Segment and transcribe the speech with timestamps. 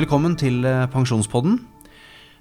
[0.00, 1.58] Velkommen til eh, Pensjonspodden.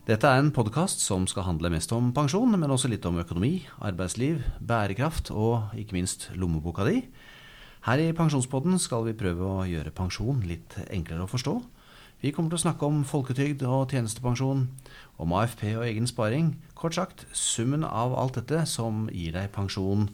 [0.08, 3.66] Dette er en podkast som skal handle mest om pensjon, men også litt om økonomi,
[3.84, 7.02] arbeidsliv, bærekraft og ikke minst lommeboka di.
[7.84, 11.54] Her i Pensjonspodden skal vi prøve å gjøre pensjon litt enklere å forstå.
[12.24, 14.66] Vi kommer til å snakke om folketrygd og tjenestepensjon,
[15.20, 16.54] om AFP og egen sparing.
[16.80, 20.08] Kort sagt summen av alt dette som gir deg pensjon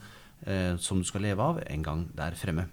[0.77, 2.67] som du skal leve av en gang der fremme.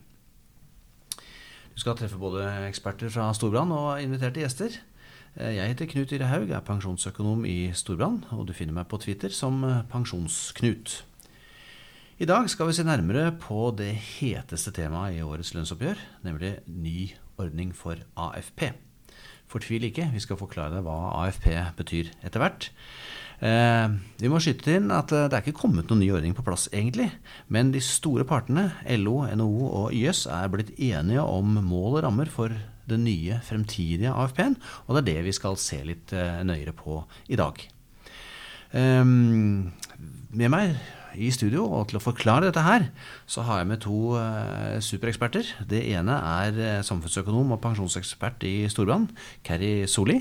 [1.73, 4.75] Du skal treffe både eksperter fra Storbrann og inviterte gjester.
[5.41, 9.01] Eh, jeg heter Knut Ire Haug, er pensjonsøkonom i Storbrann, og du finner meg på
[9.01, 10.99] Twitter som eh, Pensjonsknut.
[12.21, 17.09] I dag skal vi se nærmere på det heteste temaet i årets lønnsoppgjør, nemlig ny
[17.41, 18.69] ordning for AFP.
[19.53, 22.71] Fortvil ikke, vi skal forklare deg hva AFP betyr etter hvert.
[23.43, 26.45] Eh, vi må skyte inn at eh, det er ikke kommet noen ny ordning på
[26.47, 27.09] plass, egentlig.
[27.53, 28.69] Men de store partene,
[29.01, 32.55] LO, NHO og YS, er blitt enige om mål og rammer for
[32.89, 34.57] den nye fremtidige AFP-en.
[34.87, 37.03] Og det er det vi skal se litt eh, nøyere på
[37.35, 37.61] i dag.
[38.73, 40.77] Eh, med meg
[41.15, 42.87] i studio, og til å forklare dette her,
[43.27, 45.49] så har jeg med to eh, supereksperter.
[45.69, 49.09] Det ene er eh, samfunnsøkonom og pensjonsekspert i Storbrann,
[49.47, 50.21] Keri Soli.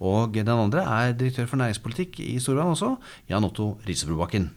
[0.00, 2.94] Og den andre er direktør for næringspolitikk i Storbrann også,
[3.30, 4.50] Jan Otto Risebrobakken.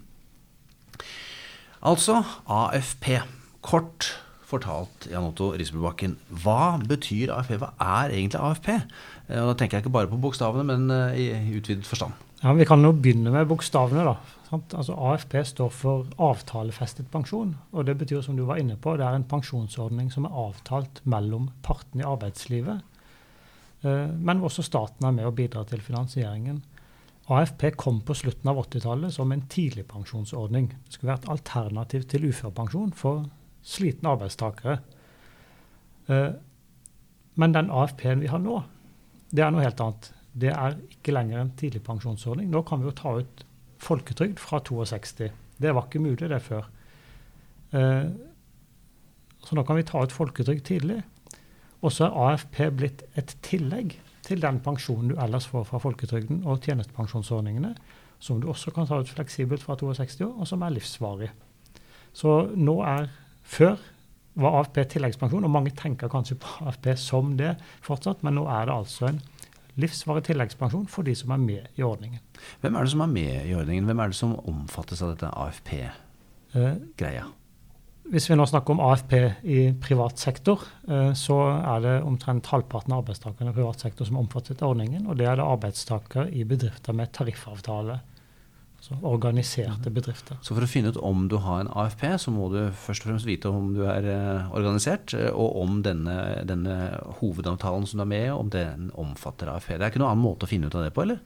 [1.82, 3.16] Altså AFP.
[3.62, 4.08] Kort
[4.52, 6.18] fortalt, Jan Otto Risebrobakken.
[6.44, 7.56] Hva betyr AFP?
[7.62, 8.70] Hva er egentlig AFP?
[8.76, 12.14] Eh, og da tenker jeg ikke bare på bokstavene, men eh, i utvidet forstand.
[12.44, 14.06] Ja, Vi kan jo begynne med bokstavene.
[14.06, 14.16] da.
[14.52, 17.56] Altså AFP står for avtalefestet pensjon.
[17.72, 21.02] og Det betyr som du var inne på, det er en pensjonsordning som er avtalt
[21.06, 22.82] mellom partene i arbeidslivet
[23.82, 26.62] Eh, men også staten er med og bidrar til finansieringen.
[27.32, 30.72] AFP kom på slutten av 80-tallet som en tidligpensjonsordning.
[30.86, 33.26] Det skulle være et alternativ til uførepensjon for
[33.64, 34.80] slitne arbeidstakere.
[36.08, 36.32] Eh,
[37.36, 38.62] men den AFP-en vi har nå,
[39.32, 40.12] det er noe helt annet.
[40.32, 42.50] Det er ikke lenger en tidligpensjonsordning.
[42.52, 43.46] Nå kan vi jo ta ut
[43.82, 45.32] folketrygd fra 62.
[45.62, 46.68] Det var ikke mulig det før.
[47.72, 48.12] Eh,
[49.42, 51.02] så nå kan vi ta ut folketrygd tidlig.
[51.82, 56.44] Og så er AFP blitt et tillegg til den pensjonen du ellers får fra folketrygden
[56.46, 57.74] og tjenestepensjonsordningene,
[58.22, 61.32] som du også kan ta ut fleksibelt fra 62 år, og som er livsvarig.
[62.14, 63.10] Så nå er
[63.52, 63.76] Før
[64.40, 68.70] var AFP tilleggspensjon, og mange tenker kanskje på AFP som det fortsatt, men nå er
[68.70, 69.20] det altså en
[69.82, 72.22] livsvarig tilleggspensjon for de som er med i ordningen.
[72.64, 73.88] Hvem er det som er med i ordningen?
[73.90, 77.28] Hvem er det som omfattes av dette AFP-greia?
[78.12, 79.14] Hvis vi nå snakker om AFP
[79.48, 84.18] i privat sektor, eh, så er det omtrent halvparten av arbeidstakerne i privat sektor som
[84.20, 85.06] omfattes av ordningen.
[85.08, 88.02] Og det er det arbeidstakere i bedrifter med tariffavtale.
[88.82, 89.94] Altså organiserte mhm.
[89.94, 90.38] bedrifter.
[90.42, 93.12] Så for å finne ut om du har en AFP, så må du først og
[93.12, 96.16] fremst vite om du er eh, organisert, eh, og om denne,
[96.50, 96.78] denne
[97.20, 99.76] hovedavtalen som du er med i, om den omfatter AFP.
[99.76, 101.20] Det er ikke noen annen måte å finne ut av det på, eller?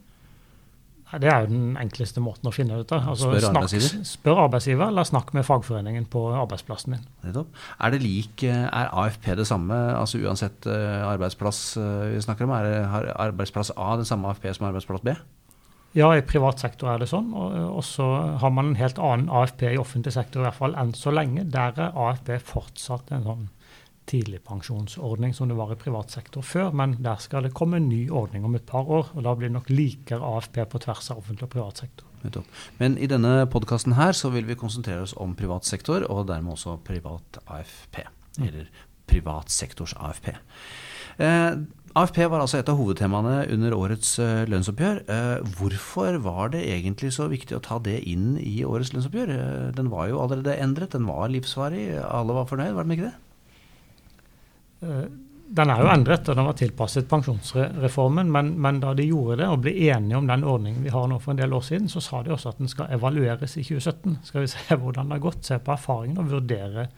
[1.06, 3.08] Nei, Det er jo den enkleste måten å finne ut av.
[3.14, 4.04] Altså, spør arbeidsgiver?
[4.10, 7.08] spør arbeidsgiver, eller snakk med fagforeningen på arbeidsplassen din.
[7.24, 11.64] Er, det lik, eh, er AFP det samme, altså uansett arbeidsplass
[12.12, 12.58] vi snakker om?
[12.60, 15.16] Er arbeidsplass A den samme AFP som arbeidsplass B?
[15.96, 17.32] Ja, i privat sektor er det sånn.
[17.36, 18.06] Og så
[18.42, 21.46] har man en helt annen AFP i offentlig sektor, i hvert fall enn så lenge.
[21.52, 23.46] Der er AFP fortsatt en sånn
[24.06, 28.04] tidligpensjonsordning som det var i privat sektor før, men der skal det komme en ny
[28.14, 29.14] ordning om et par år.
[29.16, 32.12] og Da blir det nok likere AFP på tvers av offentlig og privat sektor.
[32.82, 36.58] Men i denne podkasten her så vil vi konsentrere oss om privat sektor, og dermed
[36.58, 38.02] også privat AFP.
[38.42, 38.70] Eller Eller
[39.08, 40.32] privatsektors AFP.
[41.18, 41.52] Eh,
[41.96, 45.04] AFP var altså et av hovedtemaene under årets uh, lønnsoppgjør.
[45.08, 49.32] Uh, hvorfor var det egentlig så viktig å ta det inn i årets lønnsoppgjør?
[49.32, 53.08] Uh, den var jo allerede endret, den var livsvarig, alle var fornøyd, var den ikke
[53.08, 53.16] det?
[54.86, 55.06] Eh,
[55.56, 58.32] den er jo endret, og den var tilpasset pensjonsreformen.
[58.32, 61.20] Men, men, da de gjorde det og ble enige om den ordningen vi har nå
[61.22, 64.18] for en del år siden, så sa de også at den skal evalueres i 2017.
[64.26, 66.90] Skal vi se hvordan det har gått, se på erfaringen og vurdere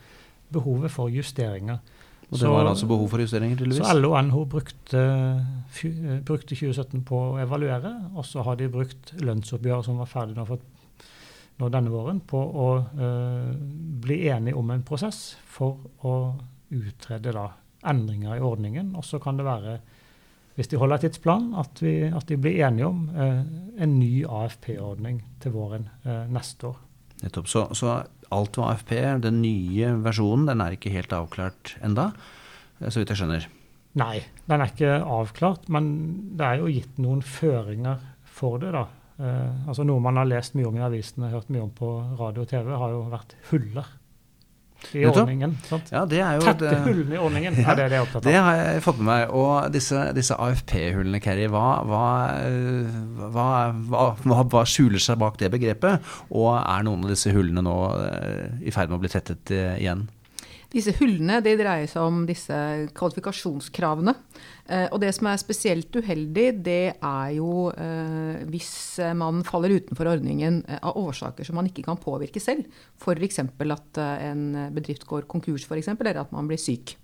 [0.53, 1.83] behovet for justeringer.
[2.27, 3.85] Og det så, var altså behov for justeringer, tydeligvis?
[3.88, 5.03] Så LO og NHO brukte,
[6.27, 10.44] brukte, 2017 på å evaluere, og så har de brukt lønnsoppgjøret som var ferdig nå,
[10.50, 10.59] for,
[11.62, 13.53] nå denne våren, på å uh,
[14.03, 16.18] bli enige om en prosess for å
[16.75, 17.47] utrede da
[17.88, 18.91] endringer i ordningen.
[19.00, 19.77] Og så kan det være,
[20.57, 21.80] hvis de holder tidsplanen, at,
[22.12, 23.39] at de blir enige om eh,
[23.85, 26.80] en ny AFP-ordning til våren eh, neste år.
[27.24, 27.50] Nettopp.
[27.50, 28.00] Så, så,
[28.34, 28.94] alt med AFP,
[29.24, 32.12] den nye versjonen, den er ikke helt avklart enda,
[32.80, 33.48] eh, så vidt jeg skjønner?
[33.98, 35.88] Nei, den er ikke avklart, men
[36.38, 38.04] det er jo gitt noen føringer
[38.38, 38.74] for det.
[38.75, 38.86] da.
[39.18, 42.46] Eh, altså Noe man har lest mye om i avisene, hørt mye om på radio
[42.46, 43.96] og TV, har jo vært huller
[44.94, 45.56] i ordningen.
[45.68, 45.89] Sant?
[45.91, 48.27] Ja, det er jo Tette et, hullene i ordningen, Ja, er det de er opptatt
[48.27, 49.33] Det har jeg fått med meg.
[49.35, 52.03] Og disse, disse AFP-hullene, Kerry, hva, hva,
[52.44, 53.47] eh, hva,
[53.91, 56.06] hva, hva, hva skjuler seg bak det begrepet?
[56.29, 59.75] Og er noen av disse hullene nå eh, i ferd med å bli tettet eh,
[59.81, 60.07] igjen?
[60.74, 62.56] Disse hullene de dreier seg om disse
[62.97, 64.13] kvalifikasjonskravene.
[64.68, 70.12] Eh, og det som er spesielt uheldig, det er jo eh, hvis man faller utenfor
[70.12, 72.68] ordningen eh, av årsaker som man ikke kan påvirke selv.
[73.00, 73.44] F.eks.
[73.48, 76.98] at en bedrift går konkurs, for eksempel, eller at man blir syk.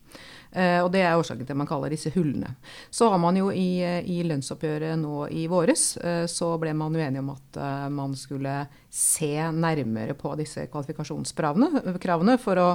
[0.54, 2.52] Og det er årsaken til at man kaller disse hullene.
[2.94, 5.96] Så har man jo i, i lønnsoppgjøret nå i våres,
[6.30, 7.58] så ble man uenige om at
[7.90, 8.54] man skulle
[8.94, 12.68] se nærmere på disse kvalifikasjonskravene for å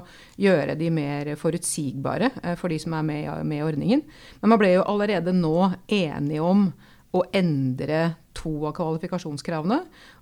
[0.42, 4.02] gjøre de mer forutsigbare for de som er med i ordningen.
[4.42, 6.68] Men man ble jo allerede nå enige om
[7.16, 8.02] å endre
[8.38, 9.78] to av kvalifikasjonskravene.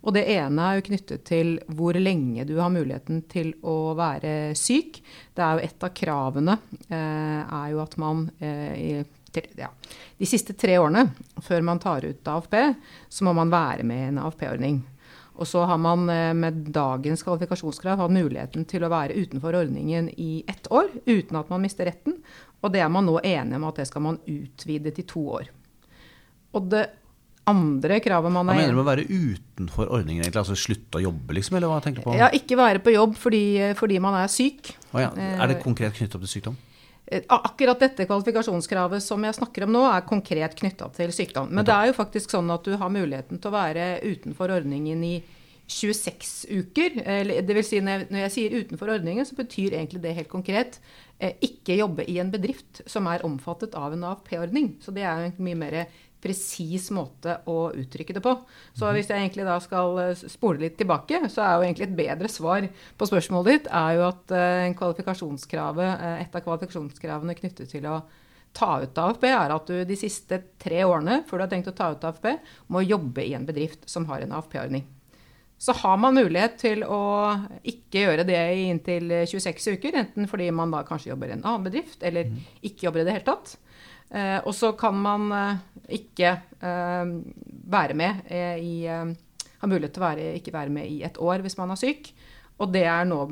[0.06, 4.54] Og det ene er jo knyttet til hvor lenge du har muligheten til å være
[4.58, 5.02] syk.
[5.34, 6.58] Det er jo et av kravene
[6.88, 9.04] eh, er jo at man eh,
[9.36, 9.70] til, ja,
[10.16, 11.08] de siste tre årene
[11.44, 12.60] før man tar ut AFP,
[13.08, 14.84] så må man være med i en AFP-ordning.
[15.36, 20.08] Og så har man eh, med dagens kvalifikasjonskrav hatt muligheten til å være utenfor ordningen
[20.16, 22.16] i ett år uten at man mister retten.
[22.66, 25.50] Og det er man nå enige om at det skal man utvide til to år.
[26.56, 26.84] Og det
[27.46, 30.42] andre kravet man er Hva er mener du med å være utenfor ordningen, egentlig?
[30.42, 31.58] Altså slutte å jobbe, liksom?
[31.58, 32.16] Eller hva tenker du på?
[32.18, 33.44] Ja, ikke være på jobb fordi,
[33.78, 34.72] fordi man er syk.
[34.90, 35.12] Oh, ja.
[35.14, 36.58] Er det konkret knyttet opp til sykdom?
[37.06, 41.52] Eh, Akkurat dette kvalifikasjonskravet som jeg snakker om nå, er konkret knytta til sykdom.
[41.54, 45.06] Men det er jo faktisk sånn at du har muligheten til å være utenfor ordningen
[45.06, 45.14] i
[45.70, 47.00] 26 uker.
[47.06, 50.16] Eller, det vil si når jeg, når jeg sier utenfor ordningen, så betyr egentlig det
[50.18, 54.74] helt konkret eh, ikke jobbe i en bedrift som er omfattet av en AFP-ordning.
[54.84, 55.76] Så det er en mye mer
[56.26, 58.32] presis måte å uttrykke det på.
[58.76, 61.98] Så hvis jeg egentlig da skal eh, spole litt tilbake, så er jo egentlig et
[61.98, 62.66] bedre svar
[62.96, 68.00] på spørsmålet ditt er jo at eh, kvalifikasjonskravet, eh, et av kvalifikasjonskravene knyttet til å
[68.56, 71.76] ta ut AFP, er at du de siste tre årene før du har tenkt å
[71.76, 72.32] ta ut AFP,
[72.72, 74.86] må jobbe i en bedrift som har en AFP-ordning.
[75.58, 77.32] Så har man mulighet til å
[77.64, 81.46] ikke gjøre det i inntil 26 uker, enten fordi man da kanskje jobber i en
[81.46, 82.28] annen bedrift, eller
[82.60, 83.54] ikke jobber i det hele tatt.
[84.10, 85.62] Eh, og så kan man eh,
[85.98, 86.30] ikke
[86.62, 87.14] eh,
[87.66, 88.28] være med
[88.62, 91.80] i Har mulighet til å være, ikke være med i et år hvis man er
[91.80, 92.10] syk.
[92.60, 93.22] Og det er nå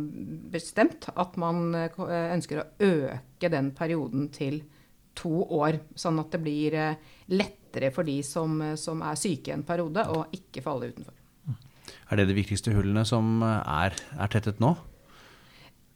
[0.53, 4.59] bestemt at man ønsker å øke den perioden til
[5.17, 5.79] to år.
[5.97, 6.77] Sånn at det blir
[7.33, 11.24] lettere for de som, som er syke en periode, å ikke falle utenfor.
[12.11, 14.75] Er det de viktigste hullene som eh, er, er tettet nå?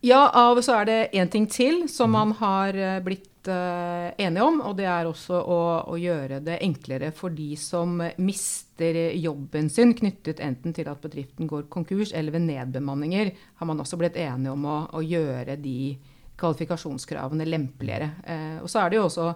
[0.05, 4.44] Ja, av så er det én ting til som man har eh, blitt uh, enige
[4.46, 5.58] om, og det er også å,
[5.90, 11.50] å gjøre det enklere for de som mister jobben sin knyttet enten til at bedriften
[11.50, 15.96] går konkurs eller ved nedbemanninger, har man også blitt enige om å, å gjøre de
[16.38, 18.12] kvalifikasjonskravene lempeligere.
[18.22, 19.32] Uh, og så er det jo også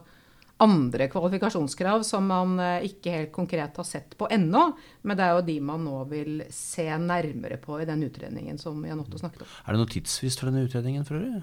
[0.63, 4.69] andre kvalifikasjonskrav som man eh, ikke helt konkret har sett på ennå,
[5.03, 8.81] men det er jo de man nå vil se nærmere på i den utredningen som
[8.87, 9.51] Jan Otto snakket om.
[9.67, 11.43] Er det noe tidsfrist for denne utredningen for øvrig?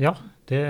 [0.00, 0.16] Ja,
[0.50, 0.60] det,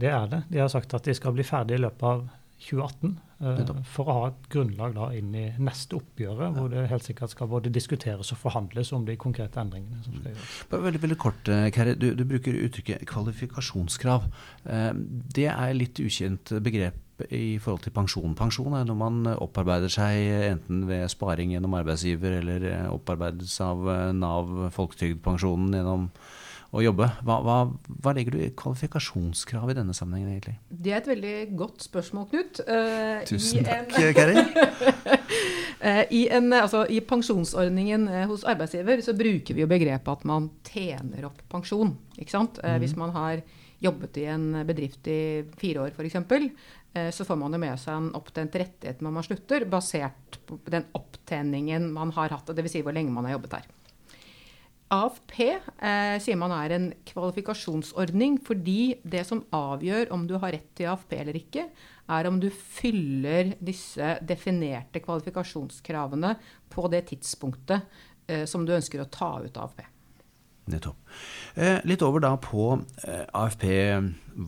[0.00, 0.42] det er det.
[0.48, 2.26] De har sagt at de skal bli ferdig i løpet av
[2.64, 3.18] 2018.
[3.40, 7.34] eh, for å ha et grunnlag da inn i neste oppgjøret, hvor det helt sikkert
[7.34, 10.52] skal både diskuteres og forhandles om de konkrete endringene som skal gjøres.
[10.70, 11.96] Bare veldig, veldig kort, eh, Kari.
[11.98, 14.28] Du, du bruker uttrykket kvalifikasjonskrav.
[14.66, 14.92] Eh,
[15.34, 18.34] Det er litt ukjent begrep i forhold til pensjon.
[18.34, 23.86] Pensjon er når man opparbeider seg enten ved sparing gjennom arbeidsgiver eller opparbeides av
[24.18, 26.08] Nav folketrygdpensjonen gjennom
[26.74, 27.06] å jobbe.
[27.26, 27.56] Hva, hva,
[28.02, 30.56] hva legger du i kvalifikasjonskrav i denne sammenhengen, egentlig?
[30.68, 32.62] Det er et veldig godt spørsmål, Knut.
[32.66, 34.38] Uh, Tusen takk, Kari.
[35.84, 40.22] Eh, I, en, altså, I pensjonsordningen eh, hos arbeidsgiver så bruker vi jo begrepet at
[40.24, 41.90] man tjener opp pensjon.
[42.16, 42.56] Ikke sant?
[42.62, 42.78] Mm.
[42.80, 43.42] Hvis man har
[43.84, 45.18] jobbet i en bedrift i
[45.60, 46.16] fire år f.eks.,
[47.12, 50.86] så får man jo med seg en opptjent rettighet når man slutter, basert på den
[50.96, 52.54] opptjeningen man har hatt.
[52.54, 52.78] Dvs.
[52.78, 53.68] Si hvor lenge man har jobbet her.
[54.94, 60.70] AFP eh, sier man er en kvalifikasjonsordning fordi det som avgjør om du har rett
[60.78, 61.66] til AFP eller ikke,
[62.14, 66.34] er om du fyller disse definerte kvalifikasjonskravene
[66.72, 67.88] på det tidspunktet
[68.28, 69.84] eh, som du ønsker å ta ut AFP.
[70.72, 70.96] Nettopp.
[71.60, 72.70] Eh, litt over da på
[73.04, 73.66] eh, AFP,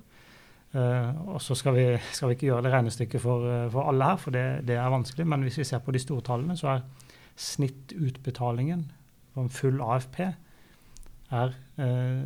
[0.73, 4.05] Eh, og så skal vi, skal vi ikke gjøre det regnestykket for, eh, for alle
[4.11, 5.27] her, for det, det er vanskelig.
[5.27, 6.85] Men hvis vi ser på de store tallene, så er
[7.39, 8.85] snittutbetalingen
[9.33, 10.19] for en full AFP
[11.31, 12.23] er eh,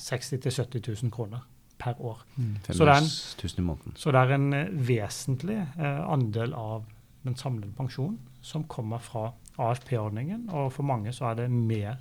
[0.00, 1.42] 60 000-70 000 kroner
[1.80, 2.22] per år.
[2.70, 3.92] Så det er en- 500 000 i måneden.
[3.96, 6.84] Så det er en eh, vesentlig eh, andel av
[7.24, 9.30] den samlede pensjonen som kommer fra
[9.66, 10.48] AFP-ordningen.
[10.56, 11.98] Og for mange så er det mer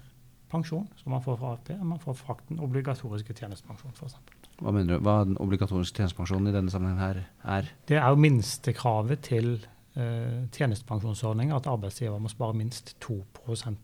[0.49, 4.15] pensjon som man får fra AFP enn man får fra den obligatoriske tjenestepensjonen f.eks.
[4.59, 5.03] Hva mener du?
[5.05, 7.19] Hva den obligatoriske tjenestepensjonen i denne sammenhengen her
[7.57, 7.69] er?
[7.87, 9.51] Det er jo minstekravet til
[9.95, 13.19] eh, tjenestepensjonsordninga at arbeidsgiver må spare minst 2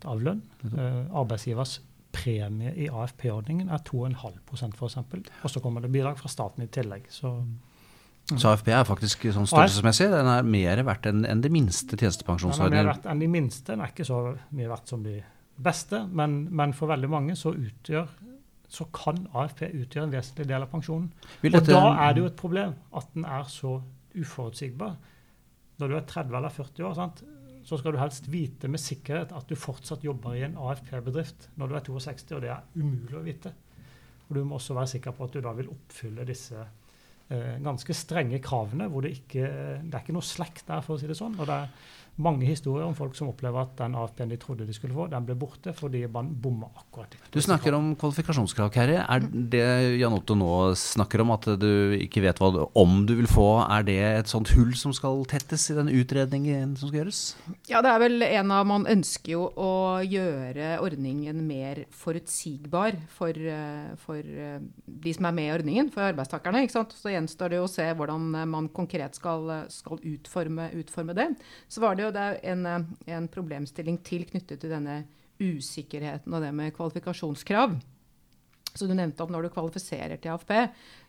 [0.10, 0.42] av lønn.
[0.72, 1.80] Eh, arbeidsgivers
[2.16, 5.00] premie i AFP-ordningen er 2,5% f.eks.
[5.44, 7.08] Og så kommer det bidrag fra staten i tillegg.
[7.12, 7.38] Så
[8.26, 12.10] Så AFP er faktisk sånn størrelsesmessig den er mer verdt enn en det minste Den
[12.10, 13.68] er mer verdt enn de minste.
[13.72, 15.20] Den er ikke så mye verdt som de
[15.66, 18.10] beste, men, men for veldig mange så utgjør
[18.76, 21.12] så kan AFP utgjøre en vesentlig del av pensjonen.
[21.44, 23.78] Dette, Og da er det jo et problem at den er så
[24.16, 24.96] uforutsigbar.
[25.80, 27.24] Når du er 30 eller 40 år, sant?
[27.66, 31.72] så skal du helst vite med sikkerhet at du fortsatt jobber i en AFP-bedrift når
[31.72, 33.54] du er 62, og det er umulig å vite.
[34.28, 36.62] Og du må også være sikker på at du da vil oppfylle disse
[37.28, 39.48] ganske strenge kravene, hvor det ikke
[39.82, 41.38] det er ikke noe slekt der, for å si det sånn.
[41.40, 41.72] Og det er
[42.16, 45.26] mange historier om folk som opplever at den AFP-en de trodde de skulle få, den
[45.28, 47.16] ble borte fordi man bomma akkurat.
[47.34, 48.96] Du snakker om kvalifikasjonskrav, Kari.
[49.02, 49.66] Er det
[50.00, 53.84] Jan Otto nå snakker om, at du ikke vet hva, om du vil få, er
[53.88, 57.22] det et sånt hull som skal tettes i den utredningen som skal gjøres?
[57.72, 63.36] Ja, det er vel en av Man ønsker jo å gjøre ordningen mer forutsigbar for,
[63.36, 66.64] eh, for eh, de som er med i ordningen, for arbeidstakerne.
[66.64, 66.96] ikke sant?
[66.96, 71.30] Så gjenstår det jo å se hvordan eh, man konkret skal, skal utforme, utforme det.
[71.68, 75.04] Så var det jo det er en, eh, en problemstilling til knyttet til denne
[75.42, 77.76] usikkerheten og det med kvalifikasjonskrav.
[78.76, 80.52] Så du nevnte at når du kvalifiserer til AFP,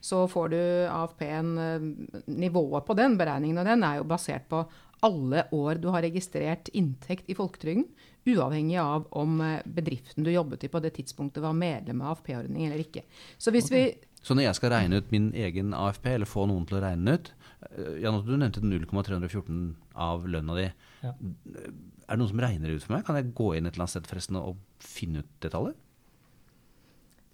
[0.00, 1.86] så får du AFP-en eh,
[2.30, 4.64] Nivået på den, beregningen av den, er jo basert på
[5.04, 7.84] alle år du har registrert inntekt i folketrygden,
[8.26, 12.68] uavhengig av om eh, bedriften du jobbet i på det tidspunktet var medlem av AFP-ordning
[12.68, 13.04] eller ikke.
[13.38, 13.88] Så hvis vi
[14.22, 17.18] Så når jeg skal regne ut min egen AFP, eller få noen til å regne
[17.18, 17.30] ut
[18.02, 20.66] Jan Otto, du nevnte 0,314 av lønna di.
[21.02, 21.14] Ja.
[22.06, 23.06] Er det noen som regner det ut for meg?
[23.06, 25.78] Kan jeg gå inn et eller annet sted forresten og finne ut det tallet?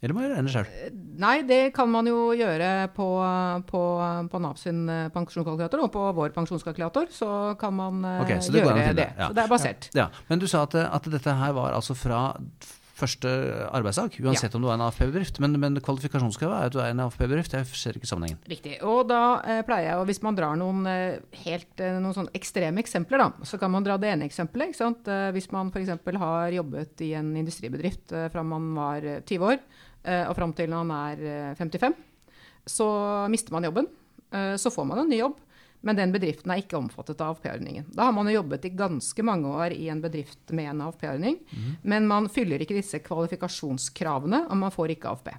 [0.02, 0.70] Eller må jeg regne sjøl?
[1.22, 3.06] Nei, det kan man jo gjøre på,
[3.68, 3.82] på,
[4.32, 7.28] på Nav sin eh, pensjonskalkulator, og på vår pensjonskalkulator så
[7.60, 8.96] kan man okay, så det gjøre det.
[8.98, 9.08] det.
[9.14, 9.28] ja.
[9.28, 9.90] Så det er basert.
[9.94, 12.24] Ja, men du sa at, at dette her var altså fra
[13.02, 13.32] første
[13.74, 15.40] arbeidsdag, uansett om du er en AFP-bedrift.
[15.42, 17.56] Men, men kvalifikasjonskravet er at du er en AFP-bedrift.
[17.58, 18.40] Jeg ser ikke sammenhengen.
[18.50, 18.78] Riktig.
[18.86, 22.34] Og da eh, pleier jeg, og hvis man drar noen eh, helt eh, noen sånne
[22.38, 24.72] ekstreme eksempler, da, så kan man dra det ene eksempelet.
[24.72, 25.10] ikke sant?
[25.10, 25.94] Eh, hvis man f.eks.
[26.22, 30.72] har jobbet i en industribedrift fra man var eh, 20 år eh, og fram til
[30.72, 31.96] man er eh, 55,
[32.68, 32.88] så
[33.32, 33.90] mister man jobben.
[34.32, 35.34] Så får man en ny jobb.
[35.82, 37.88] Men den bedriften er ikke omfattet av AFP-ordningen.
[37.94, 41.40] Da har man jo jobbet i ganske mange år i en bedrift med en AFP-ordning,
[41.82, 45.32] men man fyller ikke disse kvalifikasjonskravene, og man får ikke AFP.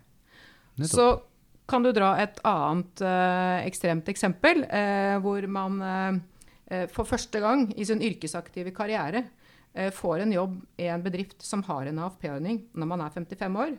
[0.75, 0.91] Nettopp.
[0.91, 1.07] Så
[1.69, 6.19] kan du dra et annet eh, ekstremt eksempel, eh, hvor man eh,
[6.67, 9.23] eh, for første gang i sin yrkesaktive karriere
[9.73, 13.59] eh, får en jobb i en bedrift som har en AFP-ordning når man er 55
[13.63, 13.77] år,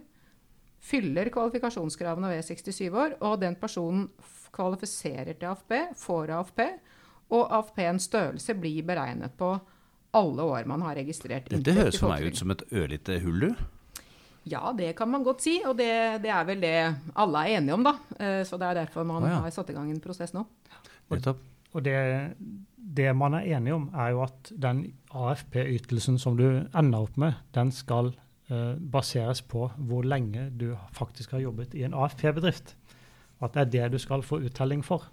[0.84, 4.08] fyller kvalifikasjonskravene ved 67 år, og den personen
[4.54, 6.60] kvalifiserer til AFP, får AFP,
[7.34, 9.54] og AFP-ens størrelse blir beregnet på
[10.14, 13.48] alle år man har registrert inntekt Dette høres for meg ut som et ørlite hull,
[13.48, 13.64] du.
[14.44, 15.88] Ja, det kan man godt si, og det,
[16.22, 16.74] det er vel det
[17.16, 17.94] alle er enige om, da.
[18.20, 19.40] Eh, Så det er derfor man Å, ja.
[19.46, 20.44] har satt i gang en prosess nå.
[21.10, 21.40] Nettopp.
[21.74, 21.96] Og det,
[22.76, 26.44] det man er enige om, er jo at den AFP-ytelsen som du
[26.76, 28.12] ender opp med, den skal
[28.78, 32.74] baseres på hvor lenge du faktisk har jobbet i en AFP-bedrift.
[33.42, 35.10] At det er det du skal få uttelling for.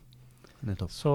[0.93, 1.11] Så,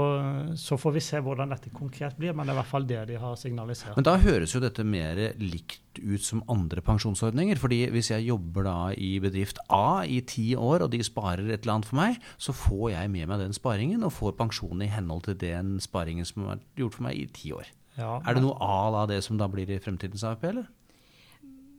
[0.59, 3.03] så får vi se hvordan dette konkret blir, men det er i hvert fall det
[3.13, 3.95] de har signalisert.
[3.95, 7.59] Men da høres jo dette mer likt ut som andre pensjonsordninger.
[7.63, 11.63] fordi hvis jeg jobber da i bedrift A i ti år, og de sparer et
[11.63, 14.91] eller annet for meg, så får jeg med meg den sparingen og får pensjon i
[14.91, 17.71] henhold til den sparingen som er gjort for meg i ti år.
[17.97, 20.67] Ja, Er det noe A av det som da blir i fremtidens AFP, eller?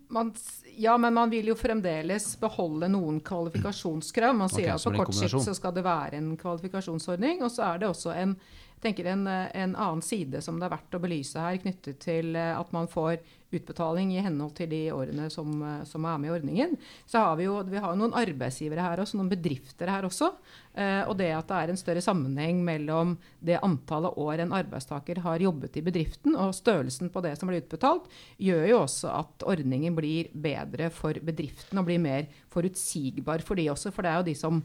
[0.08, 0.32] Man,
[0.76, 4.36] ja, men man vil jo fremdeles beholde noen kvalifikasjonskrav.
[4.38, 7.44] Man sier okay, at på kort sikt så skal det være en kvalifikasjonsordning.
[7.44, 8.38] Og så er det også en,
[8.82, 12.54] tenker en, en annen side som det er verdt å belyse her, knyttet til eh,
[12.58, 13.20] at man får
[13.56, 16.76] utbetaling i henhold til de årene som, eh, som er med i ordningen.
[17.08, 20.32] Så har vi jo vi har noen arbeidsgivere her også, noen bedrifter her også.
[20.76, 25.24] Eh, og det at det er en større sammenheng mellom det antallet år en arbeidstaker
[25.24, 29.48] har jobbet i bedriften, og størrelsen på det som blir utbetalt, gjør jo også at
[29.48, 33.94] ordningen blir bedre for bedriften og blir mer forutsigbar for de også.
[33.96, 34.62] For det er jo de som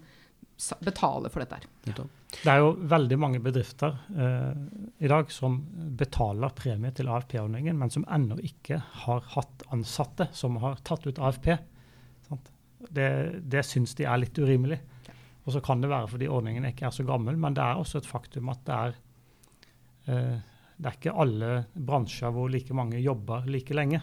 [0.84, 1.66] betaler for dette her.
[2.32, 4.52] Det er jo veldig mange bedrifter eh,
[5.04, 5.58] i dag som
[5.98, 11.20] betaler premie til AFP-ordningen, men som ennå ikke har hatt ansatte som har tatt ut
[11.20, 11.50] AFP.
[12.28, 12.52] Sant?
[12.88, 13.10] Det,
[13.52, 14.80] det syns de er litt urimelig.
[15.42, 18.00] Og så kan det være fordi ordningen ikke er så gammel, men det er også
[18.00, 18.96] et faktum at det er
[20.06, 20.40] eh,
[20.82, 24.00] Det er ikke alle bransjer hvor like mange jobber like lenge.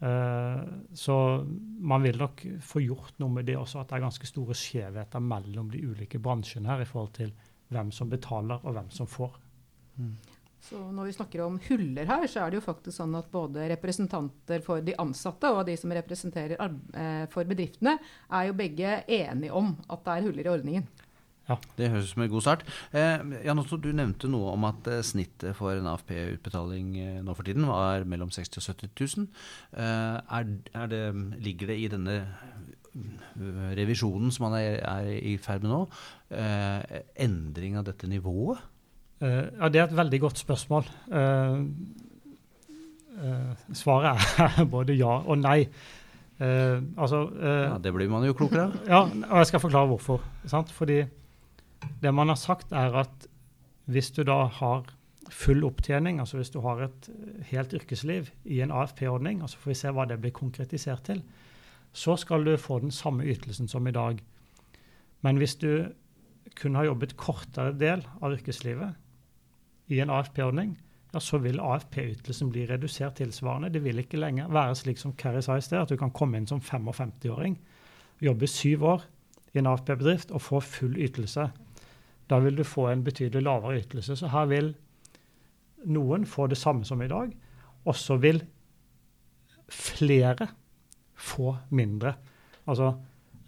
[0.00, 0.62] Eh,
[0.92, 1.46] så
[1.78, 5.22] man vil nok få gjort noe med det også, at det er ganske store skjevheter
[5.24, 7.32] mellom de ulike bransjene her i forhold til
[7.72, 9.38] hvem som betaler og hvem som får.
[10.66, 13.68] Så når vi snakker om huller her, så er det jo faktisk sånn at både
[13.70, 17.96] representanter for de ansatte og de som representerer eh, for bedriftene,
[18.34, 20.88] er jo begge enige om at det er huller i ordningen.
[21.78, 22.62] Det høres ut som en god start.
[22.90, 27.34] Eh, Jan Otto, du nevnte noe om at eh, snittet for en AFP-utbetaling eh, nå
[27.38, 29.28] for tiden var mellom 60 000 og 70 000.
[29.78, 30.48] Eh, er,
[30.82, 31.02] er det,
[31.44, 35.78] ligger det i denne eh, revisjonen som man er, er i ferd med nå,
[36.34, 38.58] eh, endring av dette nivået?
[39.22, 40.84] Ja, Det er et veldig godt spørsmål.
[43.72, 45.62] Svaret er både ja og nei.
[46.36, 48.74] Altså, Ja, det blir man jo klokere av.
[48.84, 50.20] Ja, og jeg skal forklare hvorfor.
[50.52, 50.68] Sant?
[50.76, 50.98] Fordi
[52.02, 53.26] det man har sagt, er at
[53.86, 54.86] hvis du da har
[55.30, 57.08] full opptjening, altså hvis du har et
[57.50, 61.22] helt yrkesliv i en AFP-ordning, og så får vi se hva det blir konkretisert til,
[61.96, 64.20] så skal du få den samme ytelsen som i dag.
[65.22, 65.86] Men hvis du
[66.56, 68.94] kun har jobbet kortere del av yrkeslivet
[69.92, 70.76] i en AFP-ordning,
[71.14, 73.70] ja, så vil AFP-ytelsen bli redusert tilsvarende.
[73.72, 76.38] Det vil ikke lenger være slik som Kari sa i sted, at du kan komme
[76.38, 77.56] inn som 55-åring,
[78.22, 79.06] jobbe syv år
[79.54, 81.48] i en AFP-bedrift og få full ytelse.
[82.30, 84.16] Da vil du få en betydelig lavere ytelse.
[84.18, 84.72] Så her vil
[85.86, 87.34] noen få det samme som i dag,
[87.86, 88.40] og så vil
[89.70, 90.48] flere
[91.16, 92.14] få mindre.
[92.66, 92.90] Altså,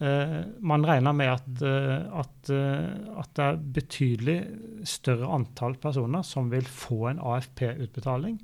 [0.01, 4.39] eh, man regner med at, eh, at, eh, at det er betydelig
[4.87, 8.39] større antall personer som vil få en AFP-utbetaling,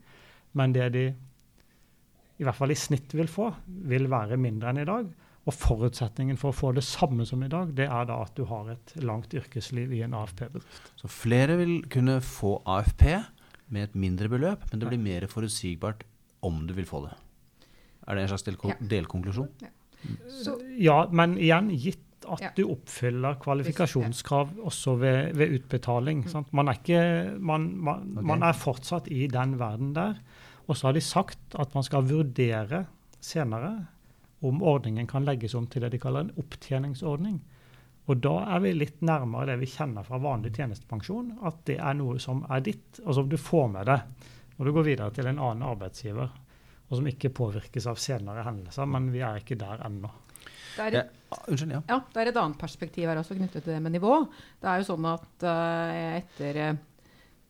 [0.52, 1.06] men det de
[2.38, 5.06] i hvert fall i snitt vil få, vil være mindre enn i dag.
[5.44, 8.44] Og forutsetningen for å få det samme som i dag, det er da at du
[8.48, 10.92] har et langt yrkesliv i en AFP-bedrift.
[10.96, 13.04] Så flere vil kunne få AFP
[13.74, 16.04] med et mindre beløp, men det blir mer forutsigbart
[16.44, 17.12] om du vil få det.
[18.08, 18.74] Er det en slags delko Ja.
[18.80, 19.48] delkonklusjon?
[19.60, 19.68] Ja.
[20.78, 22.50] Ja, men igjen, gitt at Ja.
[22.56, 26.24] du oppfyller kvalifikasjonskrav også ved, ved utbetaling.
[26.28, 26.52] Sant?
[26.52, 30.16] Man, er ikke, man, man, man er fortsatt i den verden der.
[30.68, 32.86] Og så har de sagt at man skal vurdere
[33.20, 33.86] senere
[34.44, 37.38] om ordningen kan legges om til det de kaller en opptjeningsordning.
[38.04, 41.96] Og da er vi litt nærmere det vi kjenner fra vanlig tjenestepensjon, at det er
[41.96, 45.26] noe som er ditt, og som du får med deg når du går videre til
[45.26, 46.28] en annen arbeidsgiver,
[46.84, 48.86] og som ikke påvirkes av senere hendelser.
[48.86, 50.10] Men vi er ikke der ennå.
[50.76, 51.80] det er et unnskyld, ja.
[51.88, 54.20] Ja, det er et annet perspektiv her også knyttet til det med nivå.
[54.60, 56.78] Det er jo sånn at uh, etter eh,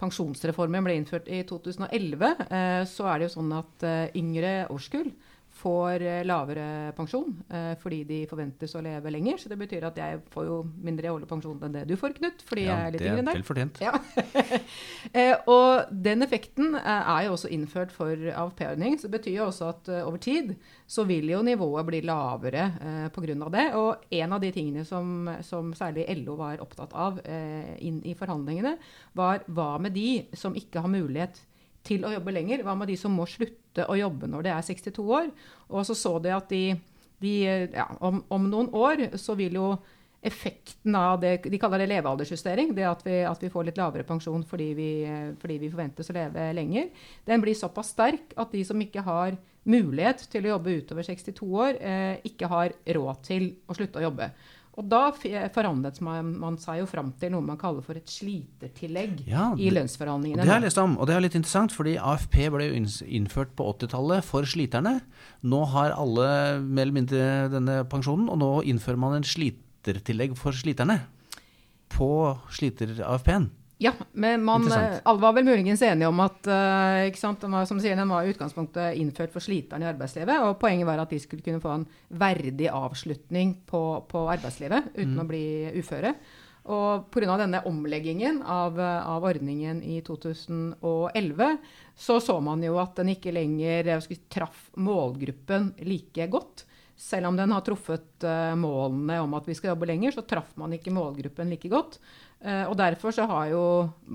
[0.01, 5.11] pensjonsreformen ble innført i 2011, uh, så er det jo sånn at eh, yngre årskull
[5.55, 9.39] får eh, lavere pensjon eh, fordi de forventes å leve lenger.
[9.39, 12.43] Så det betyr at jeg får jo mindre årlig pensjon enn det du får, Knut,
[12.47, 13.45] fordi ja jeg er litt yngre er enn deg.
[13.47, 13.81] fortjent.
[13.83, 13.93] Ja.
[15.21, 18.99] eh, og den effekten eh, er jo også innført for AFP-ordning.
[18.99, 20.55] Så det betyr jo også at eh, over tid
[20.91, 23.51] så vil jo nivået bli lavere eh, pga.
[23.55, 23.67] det.
[23.79, 28.75] Og en av de tingene som, som særlig LO var opptatt av inn i forhandlingene,
[29.17, 31.41] var hva med de som ikke har mulighet
[31.87, 32.65] til å jobbe lenger?
[32.65, 35.29] Hva med de som må slutte å jobbe når det er 62 år?
[35.71, 36.63] Og så så de at de,
[37.23, 39.75] de ja, om, om noen år så vil jo
[40.25, 44.07] effekten av det de kaller det levealdersjustering, det at vi, at vi får litt lavere
[44.09, 44.91] pensjon fordi vi,
[45.41, 46.89] fordi vi forventes å leve lenger,
[47.29, 49.37] den blir såpass sterk at de som ikke har
[49.69, 54.07] mulighet til å jobbe utover 62 år, eh, ikke har råd til å slutte å
[54.07, 54.31] jobbe.
[54.75, 58.11] Og da forhandlet forandret man, man seg jo fram til noe man kaller for et
[58.11, 60.43] slitertillegg Ja, i det- i lønnsforhandlingene.
[60.43, 62.75] det har jeg lest om, og det er litt interessant, fordi AFP ble jo
[63.07, 65.01] innført på 80-tallet for sliterne.
[65.45, 70.51] Nå har alle mer eller mindre denne pensjonen, og nå innfører man en slitertillegg for
[70.51, 71.03] sliterne
[71.91, 72.11] på
[72.51, 73.51] sliter-AFP-en.
[73.85, 77.67] Ja, men man, alle var vel muligens enige om at uh, ikke sant, den var,
[77.69, 80.41] som sier, den var i utgangspunktet innført for sliterne i arbeidslivet.
[80.47, 85.13] Og poenget var at de skulle kunne få en verdig avslutning på, på arbeidslivet uten
[85.19, 85.21] mm.
[85.21, 85.45] å bli
[85.83, 86.15] uføre.
[86.73, 87.37] Og pga.
[87.37, 91.57] denne omleggingen av, av, ordningen i 2011,
[91.93, 96.65] så så man jo at den ikke lenger si, traff målgruppen like godt.
[96.97, 98.25] Selv om den har truffet
[98.57, 101.99] målene om at vi skal jobbe lenger, så traff man ikke målgruppen like godt.
[102.45, 103.65] Uh, og derfor så har jo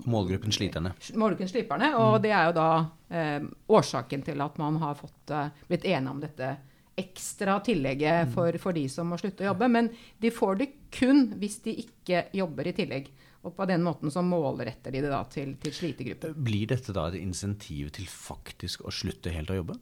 [0.06, 0.94] Målgruppen sliterne.
[1.18, 2.24] Målgruppen sliperne, Og mm.
[2.24, 3.48] det er jo da uh,
[3.80, 5.34] årsaken til at man har fått,
[5.70, 6.52] blitt enige om dette
[7.00, 8.34] ekstra tillegget mm.
[8.36, 9.72] for, for, de som må slutte å jobbe.
[9.72, 9.90] Men
[10.20, 13.10] de får det kun hvis de ikke jobber i tillegg.
[13.48, 16.36] Og på den måten så målretter de det da til, til slitegruppen.
[16.44, 19.78] Blir dette da et insentiv til faktisk å slutte helt å jobbe?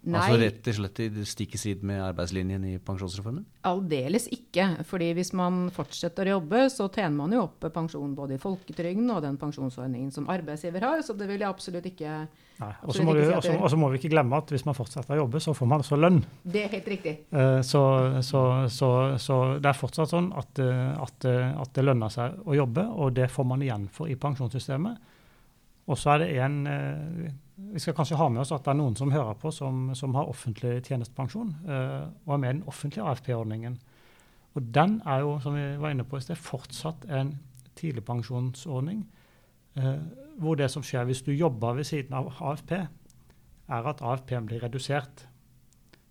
[0.00, 0.16] Nei.
[0.16, 3.42] Altså rett og slett stikk i strid med arbeidslinjen i pensjonsreformen?
[3.68, 4.64] Aldeles ikke.
[4.88, 9.10] fordi hvis man fortsetter å jobbe, så tjener man jo opp pensjon både i folketrygden
[9.12, 11.02] og den pensjonsordningen som arbeidsgiver har.
[11.04, 12.14] Så det vil jeg absolutt ikke
[12.86, 15.52] Og så må, si må, vi ikke glemme at hvis man fortsetter å jobbe, så
[15.56, 16.22] får man også lønn.
[16.42, 17.14] Det er helt riktig.
[17.68, 17.84] Så,
[18.24, 22.40] så, så, så, det er fortsatt sånn at, eh, at, eh, at det lønner seg
[22.48, 25.09] å jobbe, og det får man igjen for i pensjonssystemet.
[25.90, 27.30] Og så er det en eh,
[27.74, 30.14] Vi skal kanskje ha med oss at det er noen som hører på, som, som
[30.16, 33.76] har offentlig tjenestepensjon eh, og er med i den offentlige AFP-ordningen.
[34.58, 37.36] Og den er jo, som vi var inne på i sted, fortsatt en
[37.78, 39.04] tidligpensjonsordning.
[39.78, 39.98] Eh,
[40.42, 42.72] hvor det som skjer hvis du jobber ved siden av AFP,
[43.70, 45.26] er at AFP-en blir redusert.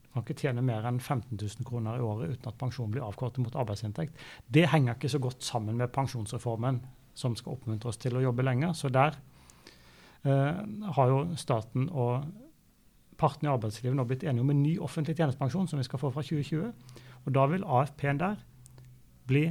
[0.04, 3.04] Du kan ikke tjene mer enn 15 000 kroner i året uten at pensjonen blir
[3.06, 4.16] avkortet mot arbeidsinntekt.
[4.48, 6.80] Det henger ikke så godt sammen med pensjonsreformen,
[7.14, 8.74] som skal oppmuntre oss til å jobbe lenger.
[8.74, 9.18] Så der
[10.24, 12.26] har jo staten og
[13.20, 16.12] partene i arbeidslivet nå blitt enige om en ny offentlig tjenestepensjon som vi skal få
[16.16, 16.70] fra 2020.
[17.26, 18.38] Og da vil AFP-en der
[19.30, 19.44] bli,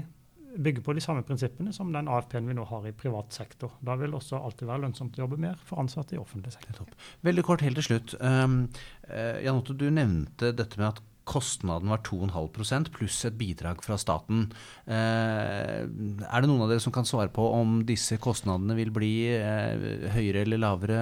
[0.59, 3.75] bygge på de samme prinsippene som den AFP-en vi nå har i privat sektor.
[3.85, 6.89] Da vil det også alltid være lønnsomt å jobbe mer for ansatte i offentlig sektor.
[7.27, 8.17] Veldig kort helt til slutt.
[8.21, 8.65] Um,
[9.11, 13.99] uh, Jan Otto, du nevnte dette med at kostnaden var 2,5% pluss et bidrag fra
[14.01, 14.49] staten.
[14.89, 19.15] Eh, er det noen av dere som kan svare på om disse kostnadene vil bli
[19.37, 21.01] eh, høyere eller lavere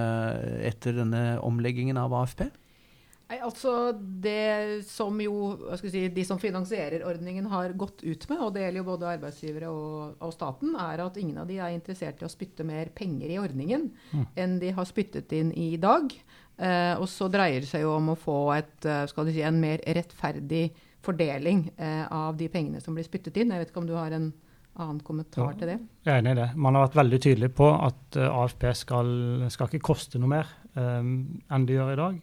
[0.67, 2.47] etter denne omleggingen av AFP?
[3.27, 8.53] Nei, altså Det som jo si, de som finansierer ordningen har gått ut med, og
[8.55, 12.23] det gjelder jo både arbeidsgivere og, og, staten, er at ingen av de er interessert
[12.23, 14.25] i å spytte mer penger i ordningen mm.
[14.39, 16.15] enn de har spyttet inn i dag.
[16.57, 19.83] Eh, og så dreier det seg jo om å få et, eh, si, en mer
[19.85, 20.71] rettferdig
[21.05, 23.53] fordeling eh, av de pengene som blir spyttet inn.
[23.53, 24.31] Jeg vet ikke om du har en
[24.77, 25.77] annen kommentar ja, til det?
[26.05, 26.47] Jeg er enig i det.
[26.55, 29.13] Man har vært veldig tydelig på at AFP skal,
[29.53, 31.13] skal, ikke koste noe mer um,
[31.49, 32.19] enn det gjør i dag.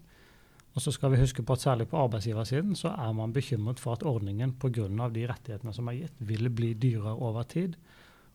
[0.75, 3.95] Og så skal vi huske på at Særlig på arbeidsgiversiden så er man bekymret for
[3.95, 4.87] at ordningen pga.
[5.11, 7.75] de rettighetene som er gitt, vil bli dyrere over tid.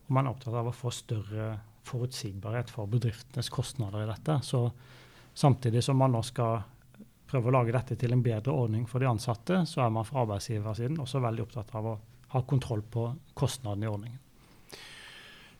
[0.08, 4.40] Og man er opptatt av å få større forutsigbarhet for bedriftenes kostnader i dette.
[4.44, 4.70] Så
[5.34, 6.62] Samtidig som man nå skal
[7.30, 10.24] prøve å lage dette til en bedre ordning for de ansatte, så er man fra
[10.24, 12.00] arbeidsgiversiden også veldig opptatt av å
[12.34, 13.06] ha kontroll på
[13.38, 14.26] kostnadene i ordningen.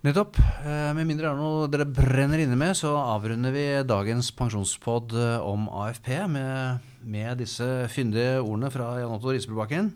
[0.06, 0.38] Nettopp.
[0.40, 5.12] Eh, med mindre det er noe dere brenner inne med, så avrunder vi dagens pensjonspod
[5.12, 9.92] eh, om AFP med, med disse fyndige ordene fra Jan Otto Risebøbakken.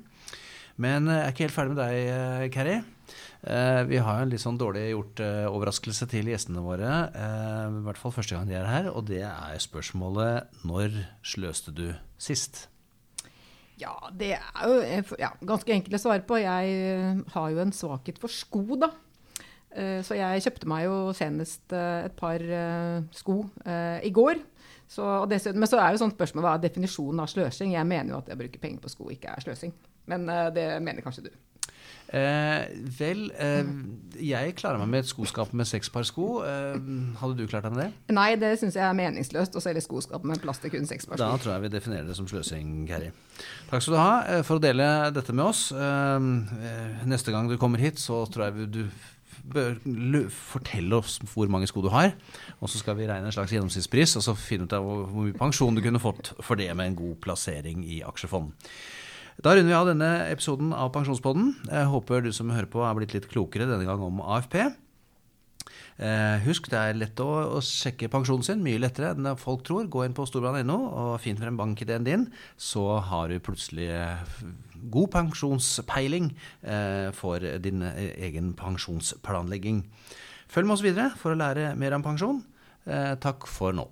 [0.82, 2.82] Men eh, jeg er ikke helt ferdig med deg, Keri.
[3.44, 5.20] Uh, vi har en litt sånn dårlig gjort
[5.52, 6.92] overraskelse til gjestene våre.
[7.12, 8.88] I hvert fall første gang de er her.
[8.94, 10.96] Og det er spørsmålet når
[11.28, 12.70] sløste du sist?
[13.82, 16.40] Ja, det er jo ja, ganske enkelt å svare på.
[16.40, 18.94] Jeg har jo en svakhet for sko, da.
[20.06, 22.44] Så jeg kjøpte meg jo senest et par
[23.18, 23.42] sko
[24.06, 24.40] i går.
[24.94, 27.74] Så, dessuten, men så er jo sånn spørsmål hva er definisjonen av sløsing?
[27.76, 29.74] Jeg mener jo at det å bruke penger på sko ikke er sløsing.
[30.10, 31.34] Men det mener kanskje du.
[32.14, 32.68] Eh,
[33.00, 33.70] vel, eh,
[34.22, 36.44] jeg klarer meg med et skoskap med seks par sko.
[36.46, 36.76] Eh,
[37.18, 38.14] hadde du klart deg med det?
[38.14, 41.18] Nei, det syns jeg er meningsløst å selge skoskap med plass til kun seks par
[41.18, 41.24] sko.
[41.24, 43.10] Da tror jeg vi definerer det som sløsing, Kari.
[43.72, 44.86] Takk skal du ha eh, for å dele
[45.16, 45.66] dette med oss.
[45.74, 46.30] Eh,
[46.70, 48.84] eh, neste gang du kommer hit, så tror jeg du
[49.44, 49.82] bør
[50.32, 52.14] fortelle oss hvor mange sko du har.
[52.62, 55.40] Og så skal vi regne en slags gjennomsnittspris, og så finne ut av hvor mye
[55.40, 58.54] pensjon du kunne fått for det med en god plassering i aksjefond.
[59.42, 61.54] Da runder vi av denne episoden av Pensjonspodden.
[61.66, 64.60] Jeg håper du som hører på er blitt litt klokere denne gang om AFP.
[65.98, 69.88] Eh, husk, det er lett å, å, sjekke pensjonen sin, mye lettere enn folk tror.
[69.90, 74.38] Gå inn på storbrann.no og finn frem bankideen din, så har du plutselig eh,
[74.94, 79.82] god pensjonspeiling eh, for din egen pensjonsplanlegging.
[80.54, 82.44] Følg med oss videre for å lære mer om pensjon.
[82.84, 83.86] Takk for nå.